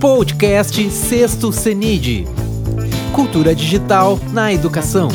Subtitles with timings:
[0.00, 2.24] Podcast Sexto CENID.
[3.14, 5.08] Cultura digital na educação.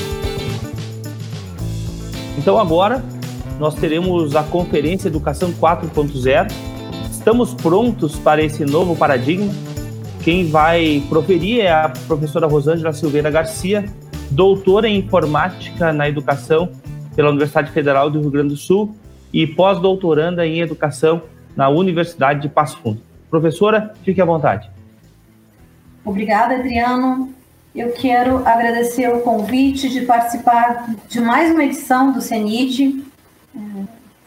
[2.38, 3.04] Então agora
[3.60, 6.52] nós teremos a conferência Educação 4.0.
[7.10, 9.52] Estamos prontos para esse novo paradigma.
[10.24, 13.86] Quem vai proferir é a professora Rosângela Silveira Garcia,
[14.30, 16.70] doutora em informática na educação
[17.16, 18.96] pela Universidade Federal do Rio Grande do Sul
[19.34, 21.24] e pós-doutoranda em educação
[21.58, 23.02] na Universidade de Passo Fundo.
[23.32, 24.75] Professora, fique à vontade.
[26.06, 27.34] Obrigada, Adriano.
[27.76, 33.04] Eu quero agradecer o convite de participar de mais uma edição do CENID,
[33.56, 33.60] eh,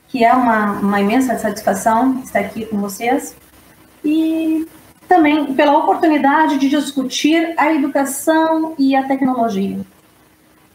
[0.09, 3.37] que é uma, uma imensa satisfação estar aqui com vocês,
[4.05, 4.67] e
[5.09, 9.79] também pela oportunidade de discutir a educação e a tecnologia.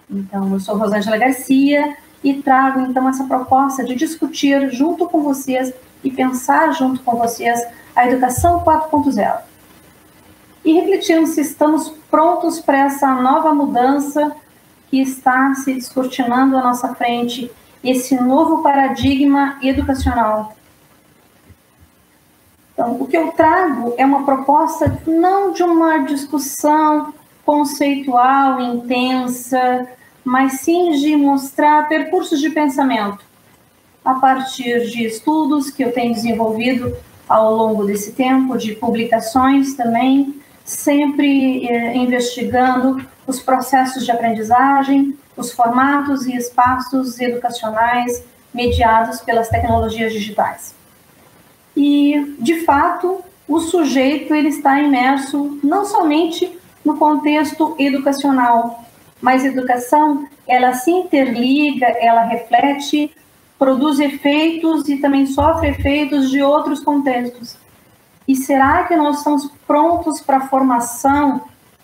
[0.10, 5.74] Então, eu sou Rosângela Garcia e trago então essa proposta de discutir junto com vocês
[6.02, 7.62] e pensar junto com vocês
[7.94, 9.53] a educação 4.0.
[10.64, 14.36] E refletirmos se estamos prontos para essa nova mudança
[14.90, 17.52] que está se descortinando à nossa frente,
[17.84, 20.56] esse novo paradigma educacional.
[22.74, 27.14] Então, o que eu trago é uma proposta não de uma discussão
[27.46, 29.88] conceitual intensa,
[30.24, 33.24] mas sim de mostrar percursos de pensamento
[34.04, 36.96] a partir de estudos que eu tenho desenvolvido
[37.28, 45.52] ao longo desse tempo, de publicações também, sempre eh, investigando os processos de aprendizagem, os
[45.52, 50.76] formatos e espaços educacionais mediados pelas tecnologias digitais.
[51.76, 58.84] E, de fato, o sujeito ele está imerso não somente no contexto educacional,
[59.22, 63.12] mas a educação ela se interliga, ela reflete
[63.58, 67.56] produz efeitos e também sofre efeitos de outros contextos.
[68.28, 71.42] E será que nós estamos prontos para a formação,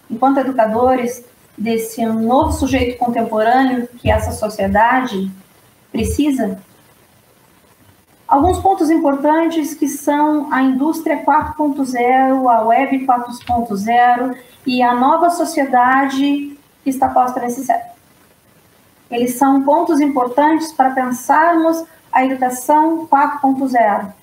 [0.09, 1.23] enquanto educadores,
[1.57, 5.29] desse novo sujeito contemporâneo que essa sociedade
[5.91, 6.61] precisa?
[8.27, 16.55] Alguns pontos importantes que são a indústria 4.0, a web 4.0 e a nova sociedade
[16.83, 17.93] que está posta nesse século.
[19.09, 24.13] Eles são pontos importantes para pensarmos a educação 4.0,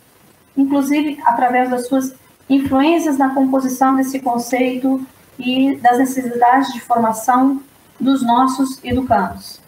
[0.56, 2.15] inclusive através das suas
[2.49, 5.05] influências na composição desse conceito
[5.39, 7.61] e das necessidades de formação
[7.99, 9.61] dos nossos educandos.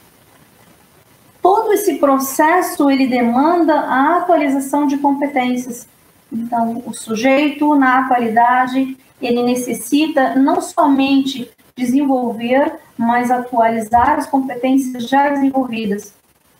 [1.42, 5.88] Todo esse processo ele demanda a atualização de competências.
[6.32, 15.28] Então, o sujeito na atualidade ele necessita não somente desenvolver, mas atualizar as competências já
[15.28, 16.12] desenvolvidas,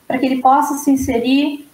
[0.07, 1.68] para que ele possa se inserir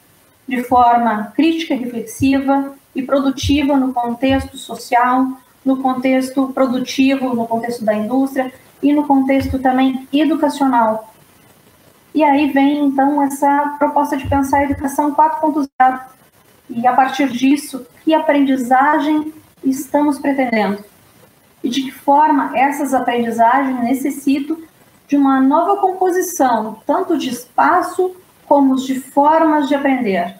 [0.47, 5.27] de forma crítica, reflexiva e produtiva no contexto social,
[5.65, 11.13] no contexto produtivo, no contexto da indústria e no contexto também educacional.
[12.15, 16.01] E aí vem então essa proposta de pensar a educação 4.0
[16.71, 19.33] e a partir disso, que aprendizagem
[19.65, 20.85] estamos pretendendo?
[21.65, 24.59] e de que forma essas aprendizagens necessitam
[25.09, 28.15] de uma nova composição, tanto de espaço
[28.47, 30.37] como de formas de aprender.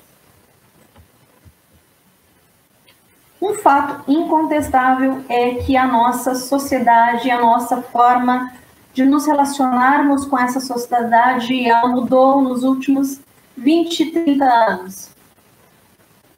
[3.41, 8.53] Um fato incontestável é que a nossa sociedade, a nossa forma
[8.95, 13.21] de nos relacionarmos com essa sociedade, ela mudou nos últimos
[13.57, 15.11] 20, 30 anos.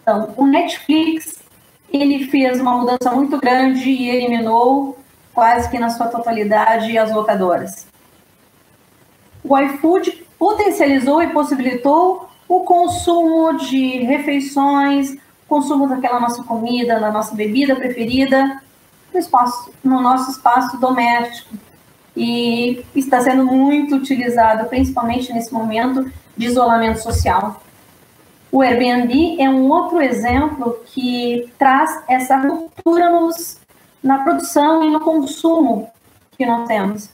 [0.02, 1.36] Então, o Netflix
[1.92, 4.98] ele fez uma mudança muito grande e eliminou
[5.32, 7.86] quase que na sua totalidade as locadoras.
[9.44, 15.16] O iFood potencializou e possibilitou o consumo de refeições,
[15.48, 18.62] consumo daquela nossa comida, da nossa bebida preferida
[19.12, 21.56] no, espaço, no nosso espaço doméstico.
[22.16, 27.60] E está sendo muito utilizado, principalmente nesse momento de isolamento social.
[28.50, 33.58] O Airbnb é um outro exemplo que traz essa ruptura nos,
[34.02, 35.90] na produção e no consumo
[36.38, 37.10] que nós temos,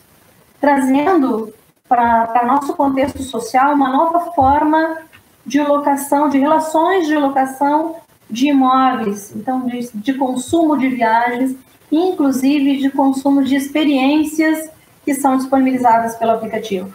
[0.61, 1.53] trazendo
[1.93, 4.97] para nosso contexto social uma nova forma
[5.45, 7.97] de locação, de relações de locação
[8.31, 11.55] de imóveis, então de, de consumo de viagens,
[11.91, 14.71] inclusive de consumo de experiências
[15.05, 16.95] que são disponibilizadas pelo aplicativo.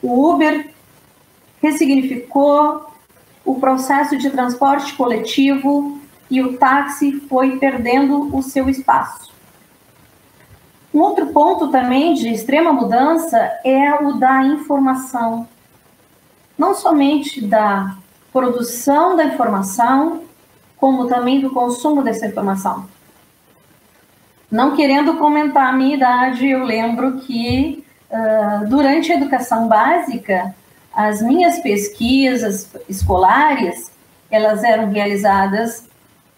[0.00, 0.70] O Uber
[1.60, 2.86] ressignificou
[3.44, 6.00] o processo de transporte coletivo
[6.30, 9.31] e o táxi foi perdendo o seu espaço.
[10.94, 15.48] Um outro ponto também de extrema mudança é o da informação.
[16.58, 17.96] Não somente da
[18.32, 20.22] produção da informação,
[20.76, 22.86] como também do consumo dessa informação.
[24.50, 30.54] Não querendo comentar a minha idade, eu lembro que uh, durante a educação básica,
[30.92, 33.90] as minhas pesquisas escolares,
[34.30, 35.88] elas eram realizadas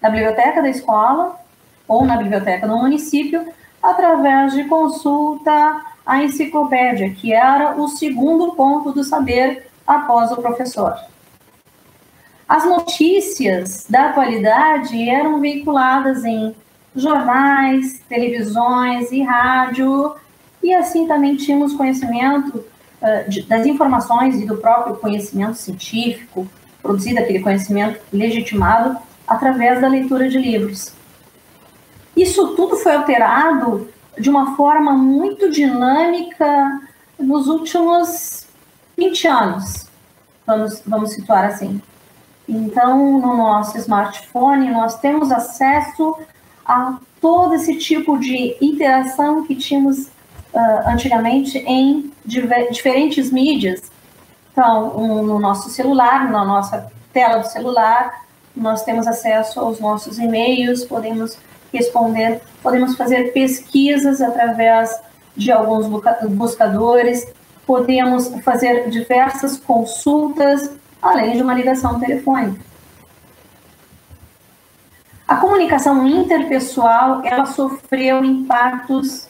[0.01, 1.41] na biblioteca da escola
[1.89, 3.53] ou na biblioteca do município,
[3.85, 10.97] através de consulta à enciclopédia, que era o segundo ponto do saber após o professor.
[12.49, 16.55] As notícias da atualidade eram veiculadas em
[16.97, 20.15] jornais, televisões e rádio,
[20.63, 26.49] e assim também tínhamos conhecimento uh, de, das informações e do próprio conhecimento científico,
[26.83, 28.97] produzido aquele conhecimento legitimado
[29.27, 30.95] através da leitura de livros.
[32.17, 33.89] Isso tudo foi alterado
[34.19, 36.81] de uma forma muito dinâmica
[37.19, 38.47] nos últimos
[38.97, 39.87] 20 anos,
[40.47, 41.81] vamos, vamos situar assim.
[42.49, 46.17] Então, no nosso smartphone, nós temos acesso
[46.65, 50.07] a todo esse tipo de interação que tínhamos
[50.53, 53.91] uh, antigamente em diferentes mídias.
[54.53, 58.25] Então, um, no nosso celular, na nossa tela do celular,
[58.55, 61.37] nós temos acesso aos nossos e-mails, podemos
[61.77, 64.99] responder, podemos fazer pesquisas através
[65.37, 65.87] de alguns
[66.31, 67.27] buscadores,
[67.67, 70.71] podemos fazer diversas consultas,
[71.03, 72.61] além de uma ligação telefônica.
[75.27, 79.29] A comunicação interpessoal, ela sofreu impactos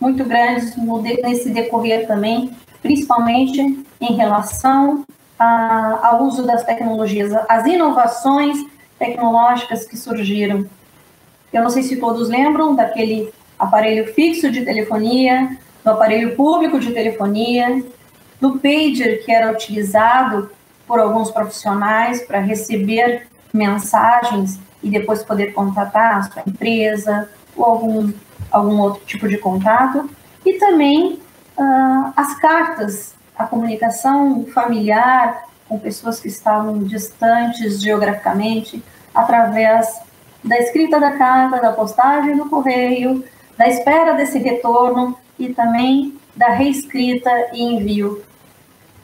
[0.00, 0.74] muito grandes
[1.22, 2.50] nesse decorrer também,
[2.82, 5.04] principalmente em relação
[5.38, 8.58] a, ao uso das tecnologias, as inovações
[8.98, 10.66] tecnológicas que surgiram.
[11.56, 16.92] Eu não sei se todos lembram daquele aparelho fixo de telefonia, do aparelho público de
[16.92, 17.82] telefonia,
[18.38, 20.50] do pager que era utilizado
[20.86, 27.26] por alguns profissionais para receber mensagens e depois poder contatar a sua empresa
[27.56, 28.12] ou algum,
[28.50, 30.10] algum outro tipo de contato,
[30.44, 31.14] e também
[31.56, 38.82] uh, as cartas, a comunicação familiar com pessoas que estavam distantes geograficamente,
[39.14, 40.04] através
[40.46, 43.24] da escrita da carta, da postagem do correio,
[43.58, 48.22] da espera desse retorno e também da reescrita e envio.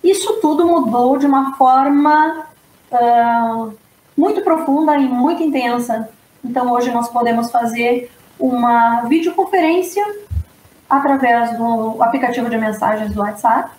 [0.03, 2.47] Isso tudo mudou de uma forma
[2.91, 3.73] uh,
[4.17, 6.09] muito profunda e muito intensa.
[6.45, 10.05] Então, hoje nós podemos fazer uma videoconferência
[10.89, 13.71] através do aplicativo de mensagens do WhatsApp,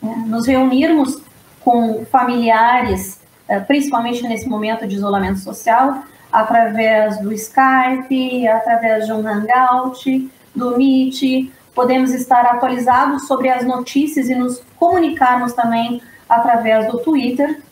[0.00, 0.24] né?
[0.26, 1.20] nos reunirmos
[1.64, 6.04] com familiares, eh, principalmente nesse momento de isolamento social,
[6.36, 14.28] através do Skype, através de um Hangout, do Meet, podemos estar atualizados sobre as notícias
[14.28, 17.62] e nos comunicarmos também através do Twitter,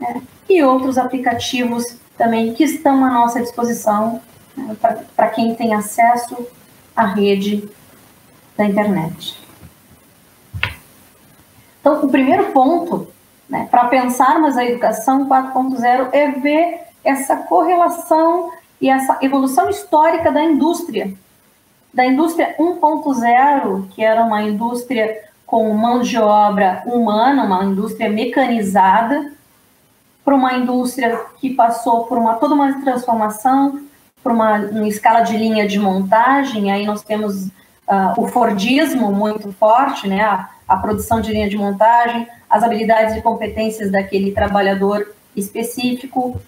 [0.00, 0.22] né?
[0.48, 4.22] e outros aplicativos também que estão à nossa disposição
[4.56, 4.74] né,
[5.14, 6.46] para quem tem acesso
[6.96, 7.68] à rede
[8.56, 9.38] da internet.
[11.78, 13.06] Então, o primeiro ponto
[13.50, 20.42] né, para pensarmos a educação 4.0 é ver essa correlação e essa evolução histórica da
[20.42, 21.12] indústria.
[21.92, 29.32] Da indústria 1.0, que era uma indústria com mão de obra humana, uma indústria mecanizada,
[30.24, 33.80] para uma indústria que passou por uma toda uma transformação,
[34.22, 36.72] por uma, uma escala de linha de montagem.
[36.72, 40.22] Aí nós temos uh, o Fordismo muito forte, né?
[40.22, 46.40] A, a, produção de linha de montagem, as habilidades e competências daquele trabalhador específico,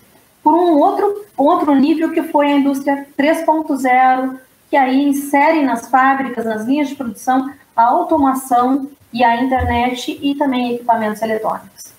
[0.47, 4.39] por um outro outro nível que foi a indústria 3.0,
[4.71, 10.37] que aí insere nas fábricas, nas linhas de produção, a automação e a internet e
[10.37, 11.93] também equipamentos eletrônicos.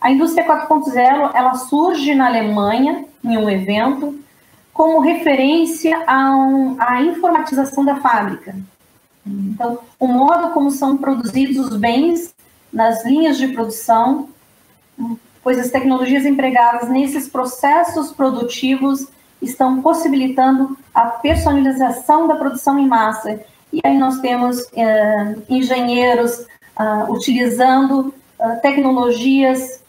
[0.00, 4.18] A indústria 4.0 ela surge na Alemanha em um evento
[4.72, 8.56] como referência à informatização da fábrica.
[9.26, 12.34] Então, o modo como são produzidos os bens
[12.72, 14.30] nas linhas de produção,
[15.42, 19.08] pois as tecnologias empregadas nesses processos produtivos
[19.40, 23.40] estão possibilitando a personalização da produção em massa.
[23.72, 26.46] E aí nós temos eh, engenheiros
[26.76, 29.82] ah, utilizando ah, tecnologias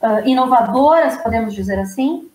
[0.00, 2.28] uh, inovadoras, podemos dizer assim,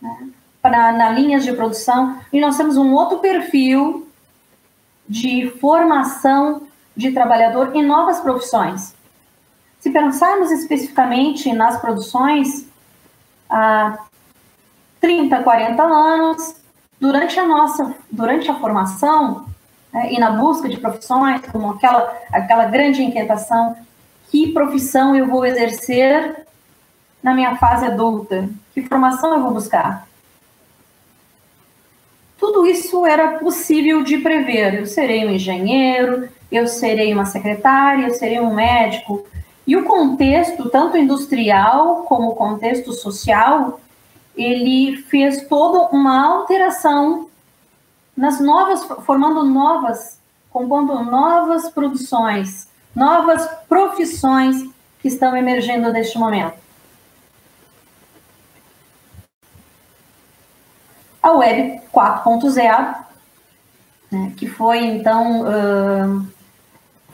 [0.00, 0.28] né,
[0.62, 4.06] para, na linhas de produção, e nós temos um outro perfil
[5.08, 6.62] de formação
[6.96, 8.94] de trabalhador em novas profissões.
[9.84, 12.66] Se pensarmos especificamente nas produções,
[13.50, 13.98] há
[14.98, 16.56] 30, 40 anos,
[16.98, 19.44] durante a nossa, durante a formação
[19.92, 23.76] né, e na busca de profissões, como aquela, aquela grande inquietação,
[24.30, 26.46] que profissão eu vou exercer
[27.22, 28.48] na minha fase adulta?
[28.72, 30.08] Que formação eu vou buscar?
[32.38, 34.76] Tudo tudo isso era possível de prever.
[34.76, 39.26] Eu serei um engenheiro, eu serei uma secretária, eu serei um médico.
[39.66, 43.80] E o contexto, tanto industrial como o contexto social,
[44.36, 47.28] ele fez toda uma alteração
[48.16, 50.18] nas novas, formando novas,
[50.50, 54.62] compondo novas produções, novas profissões
[55.00, 56.62] que estão emergindo neste momento.
[61.22, 62.96] A Web 4.0,
[64.12, 66.33] né, que foi então uh,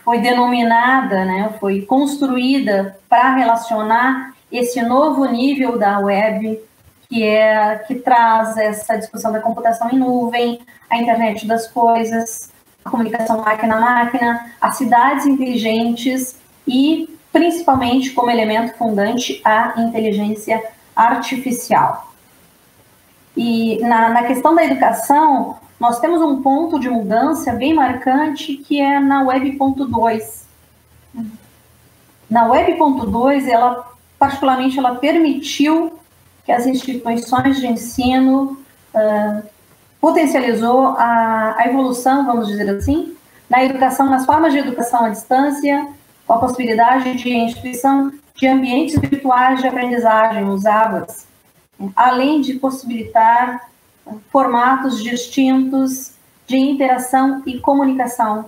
[0.04, 6.60] foi denominada, né, foi construída para relacionar esse novo nível da web
[7.08, 12.52] que é que traz essa discussão da computação em nuvem, a internet das coisas,
[12.84, 20.62] a comunicação máquina a máquina, as cidades inteligentes e principalmente como elemento fundante a inteligência
[20.94, 22.12] artificial.
[23.36, 28.78] E na, na questão da educação, nós temos um ponto de mudança bem marcante que
[28.78, 30.42] é na Web.2.
[32.28, 35.98] Na Web.2, ela particularmente ela permitiu
[36.44, 38.60] que as instituições de ensino
[38.94, 39.48] uh,
[39.98, 43.16] potencializou a, a, evolução, vamos dizer assim,
[43.48, 45.88] na educação, nas formas de educação à distância,
[46.26, 51.26] com a possibilidade de instituição de ambientes virtuais de aprendizagem usadas,
[51.96, 53.69] além de possibilitar
[54.30, 56.12] formatos distintos
[56.46, 58.46] de interação e comunicação,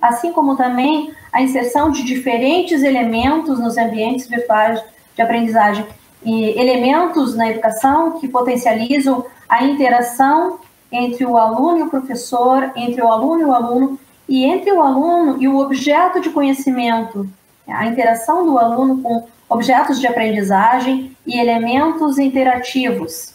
[0.00, 4.82] assim como também a inserção de diferentes elementos nos ambientes virtuais
[5.16, 5.86] de aprendizagem,
[6.24, 10.58] e elementos na educação que potencializam a interação
[10.90, 13.98] entre o aluno e o professor, entre o aluno e o aluno,
[14.28, 17.28] e entre o aluno e o objeto de conhecimento,
[17.68, 23.33] a interação do aluno com objetos de aprendizagem e elementos interativos.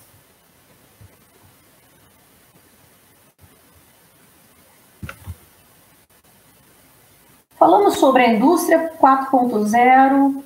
[7.59, 10.41] Falamos sobre a indústria 4.0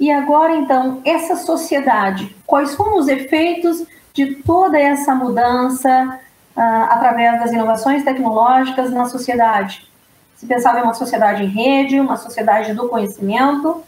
[0.00, 6.18] e agora então essa sociedade, quais foram os efeitos de toda essa mudança
[6.56, 6.60] uh,
[6.90, 9.88] através das inovações tecnológicas na sociedade?
[10.34, 13.80] Se pensava em uma sociedade em rede, uma sociedade do conhecimento,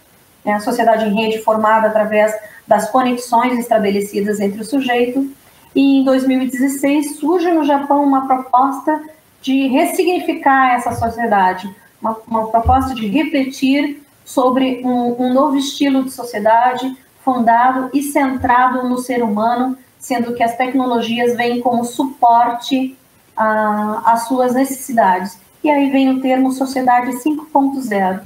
[0.45, 2.33] né, a sociedade em rede formada através
[2.69, 5.29] das conexões estabelecidas entre o sujeito.
[5.75, 9.03] E em 2016 surge no Japão uma proposta
[9.43, 11.69] de ressignificar essa sociedade,
[12.01, 18.89] uma, uma proposta de refletir sobre um, um, novo estilo de sociedade fundado e centrado
[18.89, 22.97] no ser humano, sendo que as tecnologias vêm como suporte
[23.37, 25.39] ah, às suas necessidades.
[25.63, 28.23] E aí vem o termo sociedade 5.0.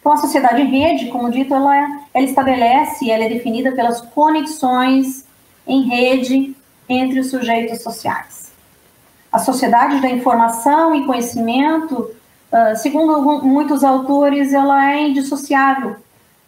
[0.00, 1.76] Então, a sociedade rede, como dito, ela,
[2.12, 5.24] ela estabelece, ela é definida pelas conexões
[5.66, 6.56] em rede
[6.88, 8.50] entre os sujeitos sociais.
[9.30, 12.10] A sociedade da informação e conhecimento
[12.52, 15.96] Uh, segundo muitos autores, ela é indissociável,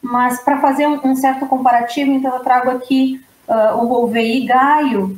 [0.00, 5.16] mas para fazer um, um, certo comparativo, então eu trago aqui uh, o Gouveia Gaio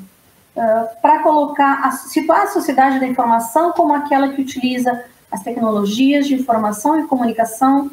[0.55, 6.27] uh, para colocar, a, situar a sociedade da informação como aquela que utiliza as tecnologias
[6.27, 7.91] de informação e comunicação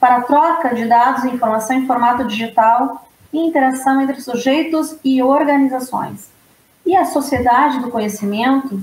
[0.00, 6.30] para troca de dados e informação em formato digital e interação entre sujeitos e organizações.
[6.86, 8.82] E a sociedade do conhecimento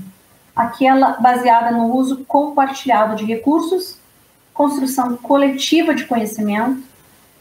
[0.54, 3.98] aquela baseada no uso compartilhado de recursos,
[4.52, 6.82] construção coletiva de conhecimento,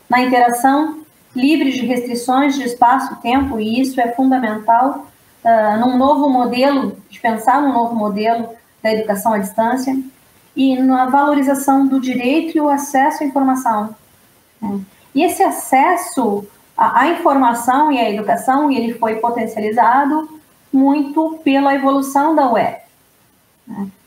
[0.10, 1.02] na interação
[1.36, 5.08] livre de restrições de espaço e tempo, e isso é fundamental
[5.44, 8.50] uh, num novo modelo, de pensar num novo modelo
[8.82, 9.98] da educação à distância,
[10.56, 13.96] e na valorização do direito e o acesso à informação.
[15.16, 20.42] E esse acesso à, à informação e à educação, ele foi potencializado
[20.72, 22.81] muito pela evolução da web.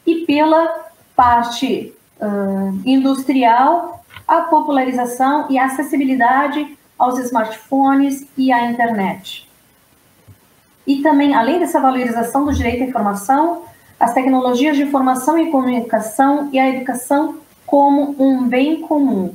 [0.06, 0.84] E pela
[1.16, 9.48] parte uh, industrial, a popularização e a acessibilidade aos smartphones e à internet.
[10.86, 13.62] E também, além dessa valorização do direito à informação,
[13.98, 19.32] as tecnologias de informação e comunicação e a educação como um bem comum.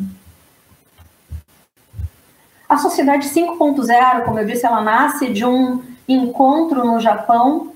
[2.67, 7.73] A Sociedade 5.0, como eu disse, ela nasce de um encontro no Japão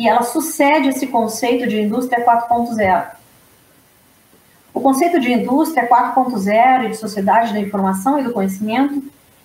[0.00, 3.08] e ela sucede esse conceito de indústria 4.0.
[4.72, 9.02] O conceito de indústria 4.0 e de sociedade da informação e do conhecimento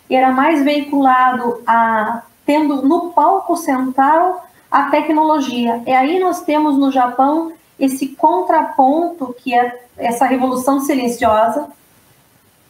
[0.10, 5.84] era mais veiculado a tendo no palco central a tecnologia.
[5.86, 11.68] E aí nós temos no Japão esse contraponto que é essa revolução silenciosa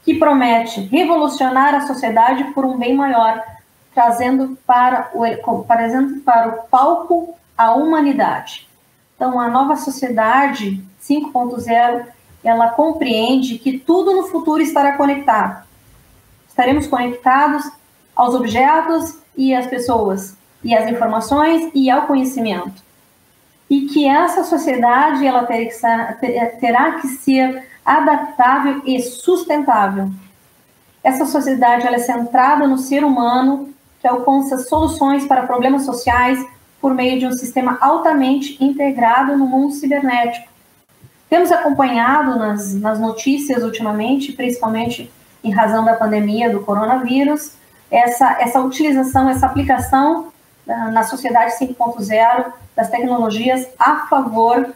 [0.03, 3.43] que promete revolucionar a sociedade por um bem maior,
[3.93, 8.67] trazendo para o, trazendo para o palco a humanidade.
[9.15, 12.05] Então, a nova sociedade 5.0,
[12.43, 15.65] ela compreende que tudo no futuro estará conectado.
[16.47, 17.69] Estaremos conectados
[18.15, 22.83] aos objetos e às pessoas, e às informações e ao conhecimento.
[23.69, 25.45] E que essa sociedade ela
[26.59, 30.09] terá que ser adaptável e sustentável.
[31.03, 36.43] Essa sociedade ela é centrada no ser humano, que alcança soluções para problemas sociais
[36.85, 40.47] por meio de um sistema altamente integrado no mundo cibernético.
[41.27, 45.11] Temos acompanhado nas, nas notícias ultimamente, principalmente
[45.43, 47.53] em razão da pandemia do coronavírus,
[47.89, 50.27] essa, essa utilização, essa aplicação
[50.67, 54.71] uh, na sociedade 5.0 das tecnologias a favor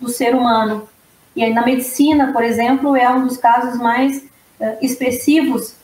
[0.00, 0.88] do ser humano.
[1.36, 5.76] E aí, na medicina, por exemplo, é um dos casos mais uh, expressivos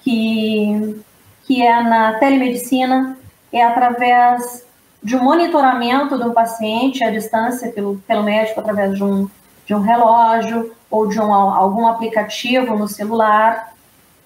[0.00, 1.02] que,
[1.46, 3.16] que é na telemedicina,
[3.50, 4.66] é através
[5.02, 9.28] de um monitoramento de um paciente à distância pelo, pelo médico, através de um,
[9.64, 13.72] de um relógio ou de um, algum aplicativo no celular,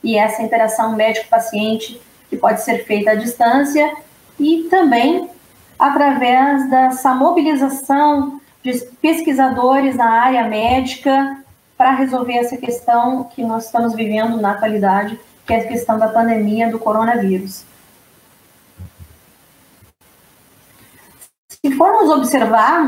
[0.03, 3.93] e essa interação médico-paciente que pode ser feita à distância
[4.39, 5.29] e também
[5.79, 11.39] através dessa mobilização de pesquisadores na área médica
[11.77, 16.09] para resolver essa questão que nós estamos vivendo na atualidade, que é a questão da
[16.09, 17.65] pandemia do coronavírus.
[21.62, 22.81] Se formos observar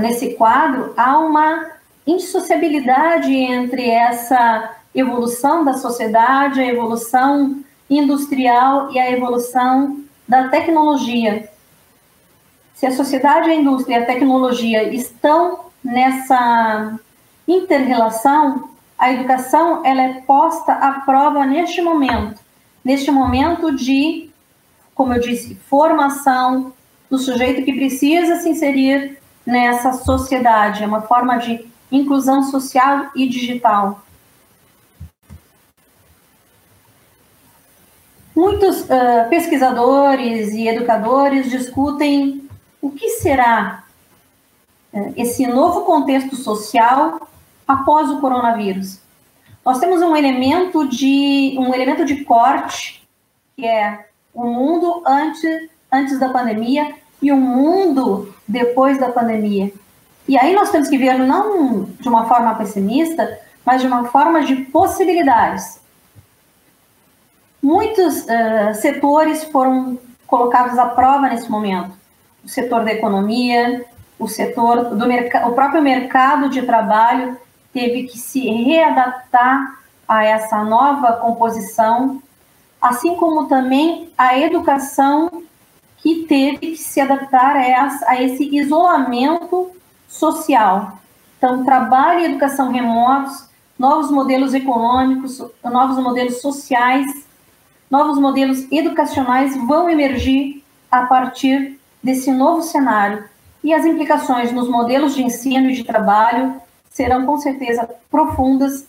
[0.00, 1.72] nesse quadro, há uma
[2.06, 11.50] indissociabilidade entre essa evolução da sociedade, a evolução industrial e a evolução da tecnologia.
[12.74, 16.98] Se a sociedade, a indústria e a tecnologia estão nessa
[17.46, 22.40] interrelação, a educação ela é posta à prova neste momento,
[22.82, 24.30] neste momento de,
[24.94, 26.72] como eu disse, formação
[27.14, 33.28] do sujeito que precisa se inserir nessa sociedade, é uma forma de inclusão social e
[33.28, 34.02] digital.
[38.34, 42.48] Muitos uh, pesquisadores e educadores discutem
[42.82, 43.84] o que será
[44.92, 47.28] uh, esse novo contexto social
[47.66, 48.98] após o coronavírus.
[49.64, 53.06] Nós temos um elemento de um elemento de corte
[53.56, 59.72] que é o mundo antes antes da pandemia e o mundo depois da pandemia.
[60.28, 64.42] E aí nós temos que ver não de uma forma pessimista, mas de uma forma
[64.42, 65.80] de possibilidades.
[67.62, 71.92] Muitos uh, setores foram colocados à prova nesse momento.
[72.44, 73.86] O setor da economia,
[74.18, 75.04] o setor do
[75.48, 77.38] o próprio mercado de trabalho
[77.72, 82.22] teve que se readaptar a essa nova composição,
[82.82, 85.42] assim como também a educação
[86.04, 89.72] que teve que se adaptar a, esse isolamento
[90.06, 90.98] social.
[91.36, 97.24] Então, trabalho e educação remotos, novos modelos econômicos, novos modelos sociais
[97.94, 103.24] novos modelos educacionais vão emergir a partir desse novo cenário
[103.62, 108.88] e as implicações nos modelos de ensino e de trabalho serão com certeza profundas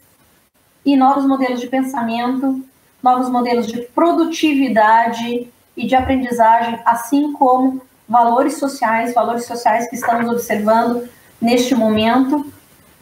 [0.83, 2.65] e novos modelos de pensamento,
[3.03, 10.29] novos modelos de produtividade e de aprendizagem, assim como valores sociais, valores sociais que estamos
[10.29, 11.07] observando
[11.41, 12.51] neste momento,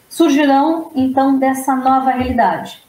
[0.08, 2.82] surgirão então dessa nova realidade.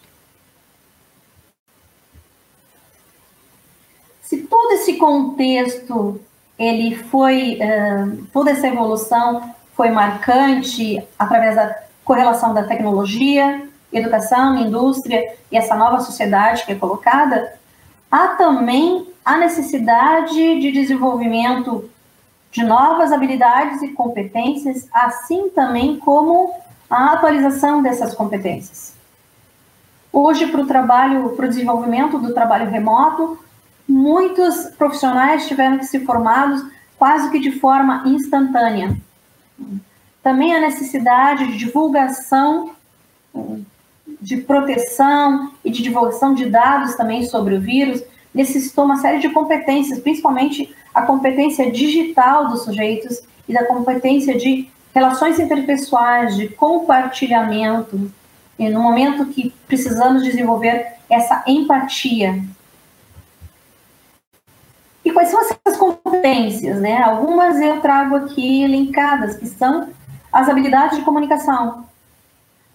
[4.22, 6.20] Se todo esse contexto
[6.58, 15.36] ele foi uh, toda essa evolução foi marcante através da correlação da tecnologia, educação, indústria
[15.52, 17.54] e essa nova sociedade que é colocada,
[18.16, 21.90] há também a necessidade de desenvolvimento
[22.50, 26.54] de novas habilidades e competências, assim também como
[26.90, 28.96] a atualização dessas competências.
[30.14, 33.38] Hoje, para o trabalho, para o desenvolvimento do trabalho remoto,
[33.86, 36.66] muitos profissionais tiveram que ser formados
[36.98, 38.96] quase que de forma instantânea.
[40.24, 42.72] Também a necessidade de divulgação,
[44.22, 49.30] de proteção e de divulgação de dados também sobre o vírus necessitou uma série de
[49.30, 58.12] competências, principalmente a competência digital dos sujeitos e da competência de relações interpessoais, de compartilhamento,
[58.58, 62.42] no momento que precisamos desenvolver essa empatia,
[65.04, 66.98] e quais são essas competências, né?
[66.98, 69.90] Algumas eu trago aqui linkadas, que são
[70.34, 71.86] as habilidades de comunicação,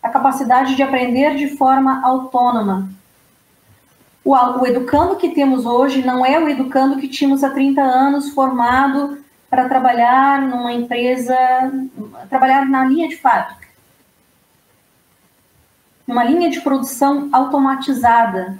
[0.02, 2.88] a capacidade de aprender de forma autônoma.
[4.24, 8.30] O, o educando que temos hoje não é o educando que tínhamos há 30 anos,
[8.30, 11.36] formado para trabalhar numa empresa,
[12.28, 13.66] trabalhar na linha de fábrica,
[16.06, 18.58] numa linha de produção automatizada.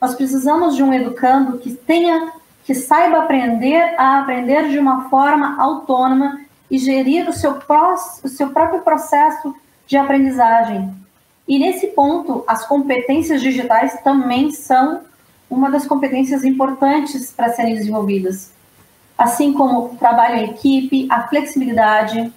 [0.00, 2.32] Nós precisamos de um educando que tenha,
[2.64, 8.28] que saiba aprender a aprender de uma forma autônoma e gerir o seu, pró o
[8.28, 9.54] seu próprio processo
[9.88, 10.94] de aprendizagem.
[11.48, 15.00] E nesse ponto, as competências digitais também são
[15.50, 18.56] uma das competências importantes para serem desenvolvidas
[19.18, 22.32] assim como o trabalho em equipe, a flexibilidade,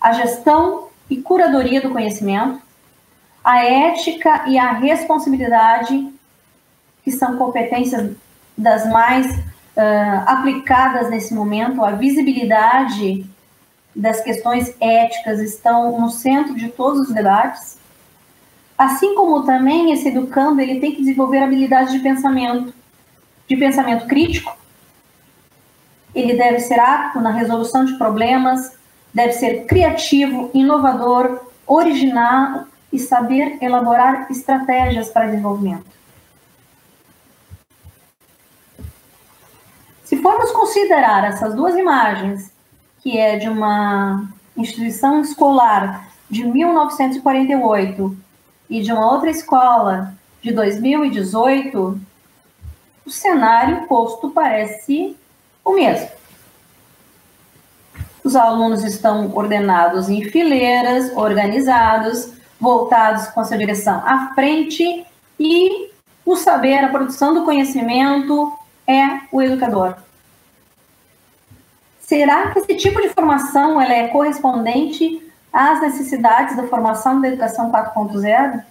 [0.00, 2.62] a gestão e curadoria do conhecimento,
[3.42, 6.08] a ética e a responsabilidade,
[7.02, 8.12] que são competências
[8.56, 13.26] das mais uh, aplicadas nesse momento, a visibilidade
[13.94, 17.78] das questões éticas estão no centro de todos os debates,
[18.78, 22.72] assim como também esse educando ele tem que desenvolver habilidades de pensamento,
[23.46, 24.56] de pensamento crítico,
[26.14, 28.76] ele deve ser apto na resolução de problemas,
[29.12, 35.86] deve ser criativo, inovador, original e saber elaborar estratégias para desenvolvimento.
[40.04, 42.50] Se formos considerar essas duas imagens,
[43.02, 48.16] que é de uma instituição escolar de 1948
[48.68, 52.00] e de uma outra escola de 2018,
[53.04, 55.16] o cenário posto parece
[55.64, 56.08] o mesmo.
[58.22, 65.04] Os alunos estão ordenados em fileiras, organizados, voltados com a sua direção à frente
[65.38, 65.90] e
[66.24, 68.52] o saber, a produção do conhecimento
[68.86, 69.96] é o educador.
[72.10, 77.70] Será que esse tipo de formação ela é correspondente às necessidades da formação da educação
[77.70, 78.64] 4.0?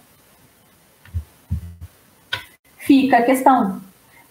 [2.76, 3.80] Fica a questão.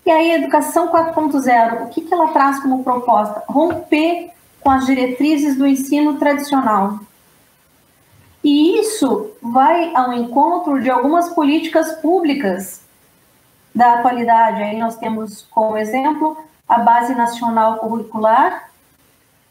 [0.06, 3.43] E aí, a educação 4.0, o que, que ela traz como proposta?
[3.48, 4.30] Romper
[4.62, 7.00] com as diretrizes do ensino tradicional.
[8.43, 12.84] E isso vai ao encontro de algumas políticas públicas
[13.74, 14.62] da atualidade.
[14.62, 18.68] Aí nós temos como exemplo a Base Nacional Curricular,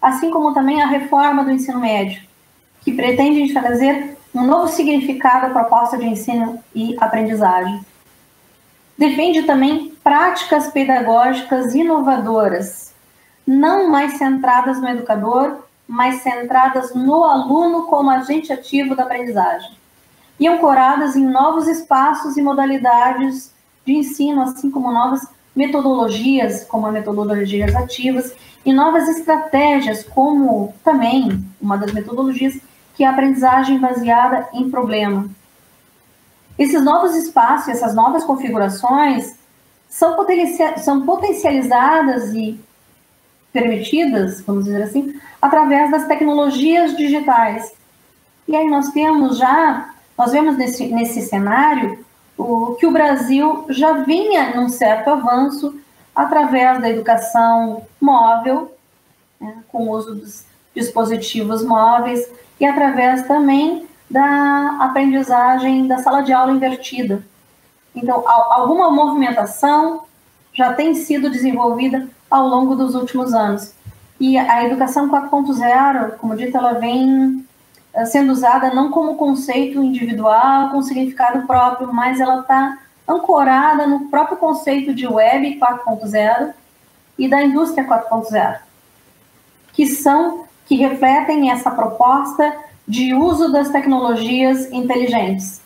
[0.01, 2.23] assim como também a reforma do ensino médio,
[2.83, 7.85] que pretende trazer um novo significado à proposta de ensino e aprendizagem.
[8.97, 12.95] Defende também práticas pedagógicas inovadoras,
[13.47, 19.71] não mais centradas no educador, mas centradas no aluno como agente ativo da aprendizagem,
[20.39, 23.53] e ancoradas em novos espaços e modalidades
[23.85, 25.27] de ensino, assim como novas
[25.59, 28.33] metodologias, como as metodologias ativas,
[28.65, 32.57] e novas estratégias, como também uma das metodologias
[32.95, 35.29] que é a aprendizagem baseada em problema.
[36.57, 39.35] Esses novos espaços, essas novas configurações,
[39.89, 40.17] são,
[40.77, 42.61] são potencializadas e
[43.53, 47.73] permitidas, vamos dizer assim, através das tecnologias digitais.
[48.47, 52.05] E aí nós temos já, nós vemos nesse, nesse cenário
[52.39, 55.79] o, que o Brasil já vinha num certo avanço
[56.15, 58.73] através da educação móvel,
[59.41, 66.33] né, com o uso dos dispositivos móveis, e através também da aprendizagem da sala de
[66.33, 67.23] aula invertida,
[67.95, 70.05] então, alguma movimentação
[70.53, 73.75] já tem sido desenvolvida ao longo dos últimos anos.
[74.21, 77.45] E a educação 4.0, como dito, ela vem
[78.07, 84.37] sendo usada não como conceito individual, com significado próprio, mas ela está ancorada no próprio
[84.37, 86.53] conceito de web 4.0
[87.19, 88.59] e da indústria 4.0,
[89.73, 92.55] que são que refletem essa proposta
[92.87, 95.63] de uso das tecnologias inteligentes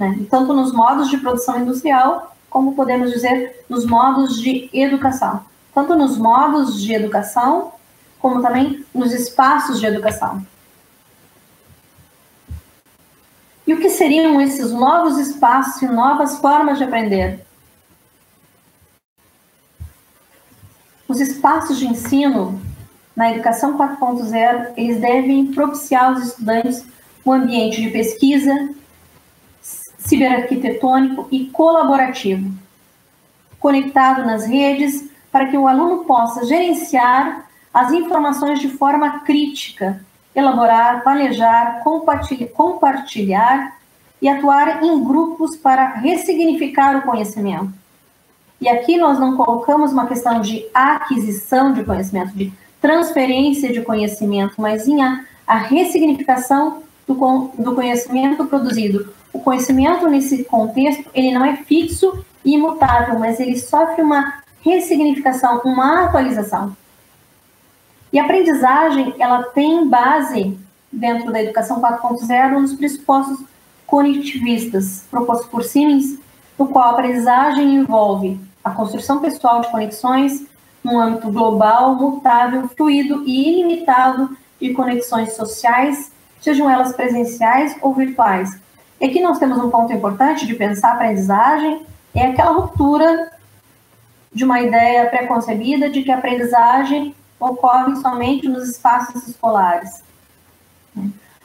[0.00, 0.18] né?
[0.30, 5.44] tanto nos modos de produção industrial, como podemos dizer nos modos de educação.
[5.74, 7.72] Tanto nos modos de educação,
[8.18, 10.44] como também nos espaços de educação.
[13.70, 17.46] E o que seriam esses novos espaços e novas formas de aprender?
[21.06, 22.60] Os espaços de ensino
[23.14, 26.84] na educação 4.0, eles devem propiciar aos estudantes
[27.24, 28.74] um ambiente de pesquisa,
[29.98, 32.52] ciberarquitetônico e colaborativo,
[33.60, 40.04] conectado nas redes para que o aluno possa gerenciar as informações de forma crítica,
[40.34, 41.82] elaborar, planejar,
[42.54, 43.76] compartilhar
[44.20, 47.72] e atuar em grupos para ressignificar o conhecimento.
[48.60, 54.54] E aqui nós não colocamos uma questão de aquisição de conhecimento, de transferência de conhecimento,
[54.58, 57.14] mas em a, a ressignificação do,
[57.58, 63.56] do conhecimento produzido o conhecimento nesse contexto, ele não é fixo e imutável, mas ele
[63.56, 66.76] sofre uma ressignificação, uma atualização.
[68.12, 70.58] E a aprendizagem, ela tem base
[70.90, 73.38] dentro da educação 4.0 nos pressupostos
[73.86, 76.18] cognitivistas propostos por Siemens,
[76.58, 80.46] no qual a aprendizagem envolve a construção pessoal de conexões
[80.82, 88.58] num âmbito global, mutável, fluido e ilimitado de conexões sociais, sejam elas presenciais ou virtuais.
[89.00, 91.82] E aqui nós temos um ponto importante de pensar a aprendizagem,
[92.14, 93.30] é aquela ruptura
[94.32, 100.02] de uma ideia preconcebida de que a aprendizagem ocorre somente nos espaços escolares.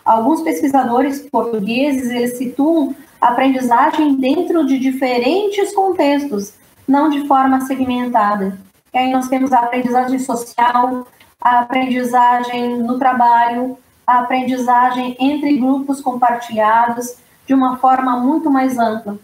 [0.04, 6.54] Alguns pesquisadores portugueses eles situam a aprendizagem dentro de diferentes contextos,
[6.88, 8.60] não de forma segmentada.
[8.94, 11.08] E aí nós temos a aprendizagem social,
[11.42, 17.16] a aprendizagem no trabalho, a aprendizagem entre grupos compartilhados
[17.48, 19.18] de uma forma muito mais ampla.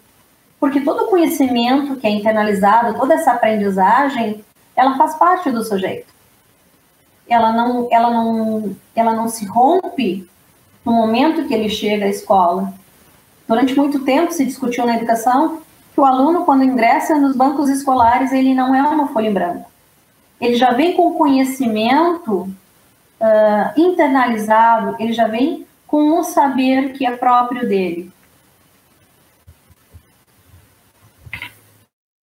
[0.60, 4.44] Porque todo conhecimento que é internalizado, toda essa aprendizagem,
[4.76, 6.12] ela faz parte do sujeito
[7.32, 10.30] ela não, ela não, ela não se rompe
[10.84, 12.74] no momento que ele chega à escola.
[13.48, 15.62] Durante muito tempo se discutiu na educação
[15.94, 19.72] que o aluno, quando ingressa nos bancos escolares, ele não é uma folha em branco.
[20.40, 27.16] Ele já vem com conhecimento uh, internalizado, ele já vem com um saber que é
[27.16, 28.12] próprio dele.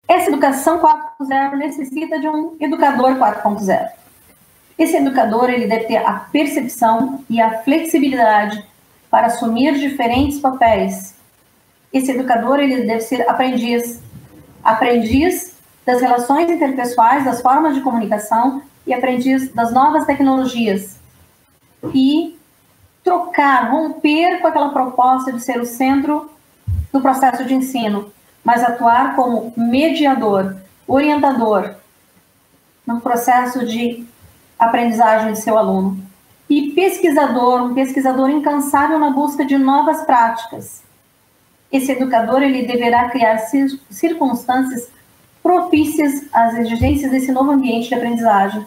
[0.08, 4.07] Essa educação 4.0 necessita de um educador 4.0.
[4.78, 8.64] Esse educador ele deve ter a percepção e a flexibilidade
[9.10, 11.16] para assumir diferentes papéis.
[11.92, 14.02] Esse educador ele deve ser aprendiz,
[14.64, 21.00] aprendiz das relações interpessoais, das formas de comunicação e aprendiz das novas tecnologias.
[21.94, 22.38] E
[23.04, 26.30] trocar, romper com aquela proposta de ser o centro
[26.92, 28.12] do processo de ensino,
[28.44, 31.76] mas atuar como mediador, orientador
[32.86, 34.06] no processo de
[34.58, 35.98] aprendizagem de seu aluno.
[36.50, 40.82] E pesquisador, um pesquisador incansável na busca de novas práticas.
[41.72, 43.40] Esse educador ele deverá criar
[43.90, 44.90] circunstâncias
[45.44, 48.66] propícias às exigências desse novo ambiente de aprendizagem,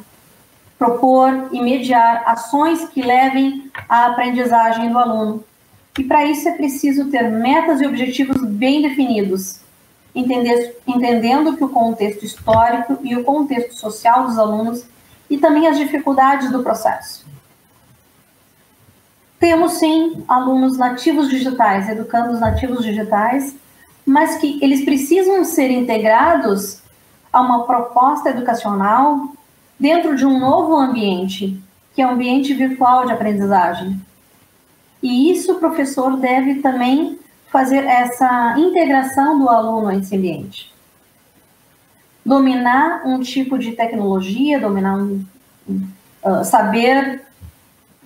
[0.79, 5.45] propor e mediar ações que levem à aprendizagem do aluno.
[5.99, 9.61] E para isso é preciso ter metas e objetivos bem definidos,
[10.15, 14.85] entendendo que o contexto histórico e o contexto social dos alunos
[15.31, 17.25] e também as dificuldades do processo.
[19.39, 23.57] Temos sim alunos nativos digitais, educandos nativos digitais,
[24.05, 26.83] mas que eles precisam ser integrados
[27.33, 29.33] a uma proposta educacional
[29.79, 31.59] dentro de um novo ambiente,
[31.95, 33.99] que é o ambiente virtual de aprendizagem.
[35.03, 37.19] E isso o professor deve também
[37.51, 40.71] fazer essa integração do aluno a esse ambiente
[42.25, 45.25] dominar um tipo de tecnologia, dominar um,
[45.69, 47.23] uh, saber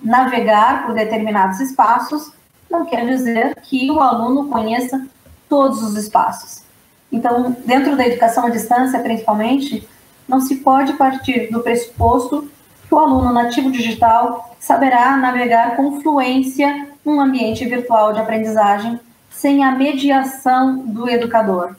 [0.01, 2.31] navegar por determinados espaços,
[2.69, 5.05] não quer dizer que o aluno conheça
[5.49, 6.63] todos os espaços.
[7.11, 9.87] Então, dentro da educação à distância, principalmente,
[10.27, 12.49] não se pode partir do pressuposto
[12.87, 18.99] que o aluno nativo digital saberá navegar com fluência num ambiente virtual de aprendizagem
[19.29, 21.75] sem a mediação do educador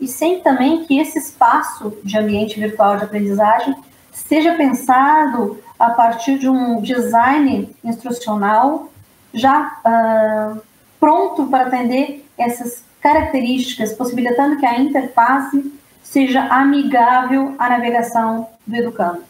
[0.00, 3.74] e sem também que esse espaço de ambiente virtual de aprendizagem
[4.12, 8.90] seja pensado a partir de um design instrucional
[9.32, 10.60] já uh,
[10.98, 19.22] pronto para atender essas características, possibilitando que a interface seja amigável à navegação do educando.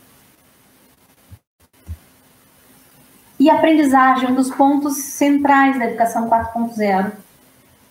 [3.38, 7.12] E aprendizagem, um dos pontos centrais da educação 4.0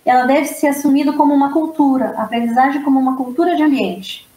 [0.05, 4.27] ela deve ser assumida como uma cultura, a aprendizagem como uma cultura de ambiente,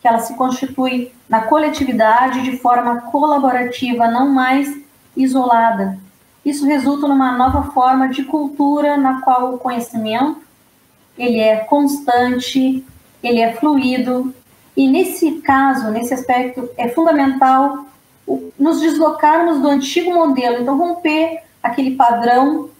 [0.00, 4.80] que ela se constitui na coletividade de forma colaborativa, não mais
[5.16, 5.98] isolada.
[6.44, 10.40] Isso resulta numa nova forma de cultura na qual o conhecimento
[11.18, 12.84] ele é constante,
[13.22, 14.34] ele é fluido,
[14.76, 17.84] e nesse caso, nesse aspecto, é fundamental
[18.58, 22.70] nos deslocarmos do antigo modelo, então romper aquele padrão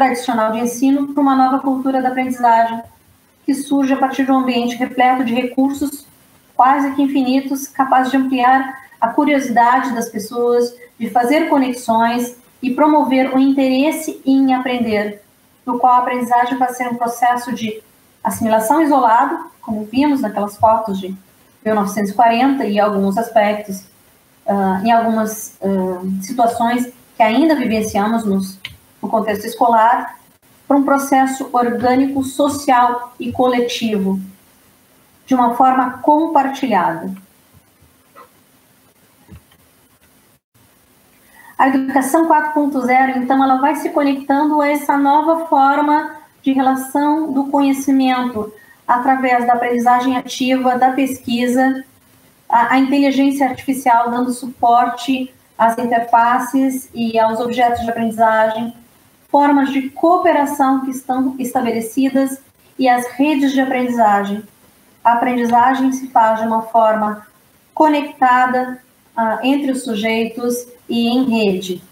[0.00, 2.80] tradicional de ensino para uma nova cultura da aprendizagem,
[3.44, 6.06] que surge a partir de um ambiente repleto de recursos
[6.56, 13.34] quase que infinitos, capaz de ampliar a curiosidade das pessoas, de fazer conexões e promover
[13.34, 15.22] o interesse em aprender,
[15.66, 17.82] no qual a aprendizagem vai ser um processo de
[18.24, 21.14] assimilação isolado, como vimos naquelas fotos de
[21.62, 23.80] 1940 e alguns aspectos,
[24.46, 28.59] uh, em algumas uh, situações que ainda vivenciamos nos
[29.02, 30.18] no contexto escolar,
[30.66, 34.20] para um processo orgânico, social e coletivo,
[35.26, 37.12] de uma forma compartilhada.
[41.58, 47.48] A educação 4.0, então, ela vai se conectando a essa nova forma de relação do
[47.48, 48.52] conhecimento
[48.88, 51.84] através da aprendizagem ativa, da pesquisa,
[52.48, 58.74] a, a inteligência artificial dando suporte às interfaces e aos objetos de aprendizagem,
[59.30, 62.40] formas de cooperação que estão estabelecidas
[62.78, 64.42] e as redes de aprendizagem.
[65.04, 67.26] A aprendizagem se faz de uma forma
[67.72, 68.82] conectada
[69.16, 71.82] uh, entre os sujeitos e em rede.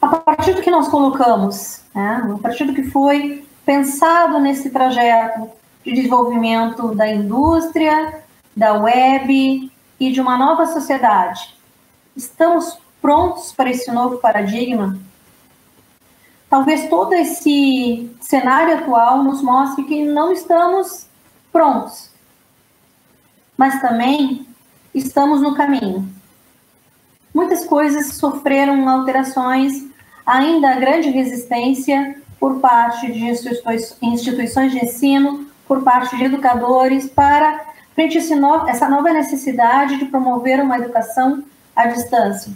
[0.00, 5.50] A partir do que nós colocamos, né, a partir do que foi pensado nesse trajeto
[5.84, 8.22] de desenvolvimento da indústria,
[8.56, 11.59] da web e de uma nova sociedade,
[12.20, 14.98] estamos prontos para esse novo paradigma?
[16.48, 21.06] Talvez todo esse cenário atual nos mostre que não estamos
[21.52, 22.10] prontos,
[23.56, 24.46] mas também
[24.94, 26.08] estamos no caminho.
[27.32, 29.84] Muitas coisas sofreram alterações,
[30.26, 33.24] ainda há grande resistência por parte de
[34.02, 40.60] instituições de ensino, por parte de educadores, para frente a essa nova necessidade de promover
[40.60, 41.44] uma educação
[41.82, 42.52] à distância.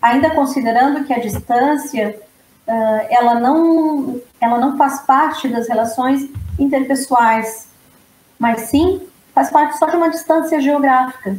[0.00, 2.20] Ainda considerando que a distância
[2.66, 7.68] ela não ela não faz parte das relações interpessoais,
[8.38, 9.02] mas sim
[9.34, 11.36] faz parte só de uma distância geográfica.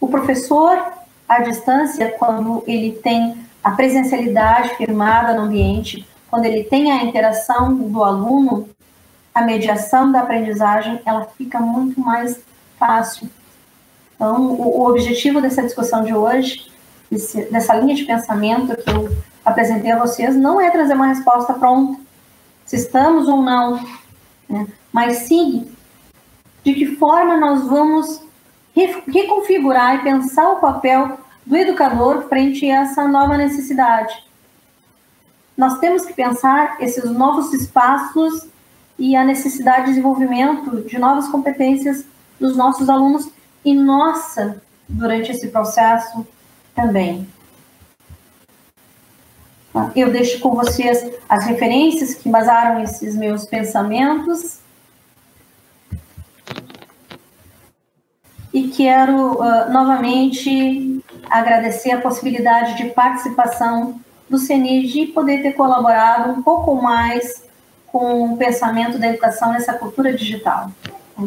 [0.00, 0.92] O professor,
[1.28, 7.74] à distância, quando ele tem a presencialidade firmada no ambiente, quando ele tem a interação
[7.74, 8.68] do aluno,
[9.34, 12.40] a mediação da aprendizagem, ela fica muito mais
[12.78, 13.28] fácil.
[14.20, 16.70] Então, o, o objetivo dessa discussão de hoje,
[17.10, 19.10] desse, dessa linha de pensamento que eu
[19.42, 21.98] apresentei a vocês, não é trazer uma resposta pronta,
[22.66, 23.82] se estamos ou não,
[24.46, 24.66] né?
[24.92, 25.66] mas sim
[26.62, 28.20] de que forma nós vamos
[29.06, 34.22] reconfigurar e pensar o papel do educador frente a essa nova necessidade.
[35.56, 38.46] Nós temos que pensar esses novos espaços
[38.98, 42.04] e a necessidade de desenvolvimento de novas competências
[42.38, 43.30] dos nossos alunos
[43.64, 46.26] e nossa durante esse processo
[46.74, 47.26] também.
[49.94, 54.58] Eu deixo com vocês as referências que basaram esses meus pensamentos
[58.52, 66.30] e quero uh, novamente agradecer a possibilidade de participação do CENID e poder ter colaborado
[66.30, 67.44] um pouco mais
[67.86, 70.70] com o pensamento da educação nessa cultura digital.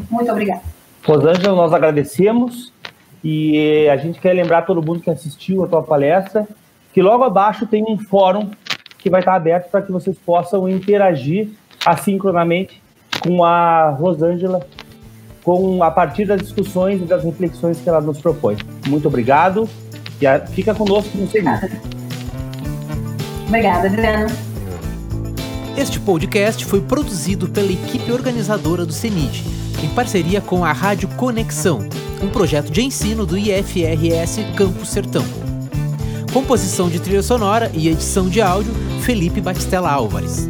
[0.10, 0.73] Muito obrigada.
[1.04, 2.72] Rosângela, nós agradecemos
[3.24, 6.48] e a gente quer lembrar todo mundo que assistiu a tua palestra
[6.94, 8.52] que logo abaixo tem um fórum
[9.00, 11.50] que vai estar aberto para que vocês possam interagir
[11.86, 12.82] assincronamente
[13.22, 14.66] com a Rosângela
[15.44, 18.56] com a partir das discussões e das reflexões que ela nos propõe.
[18.88, 19.68] Muito obrigado
[20.22, 21.70] e a, fica conosco no seguinte.
[23.48, 24.28] Obrigada, Adriana.
[25.76, 29.44] Este podcast foi produzido pela equipe organizadora do CENID,
[29.84, 31.88] em parceria com a Rádio Conexão,
[32.22, 35.26] um projeto de ensino do IFRS Campo Sertão.
[36.32, 40.48] Composição de trilha sonora e edição de áudio, Felipe Batistella Álvares.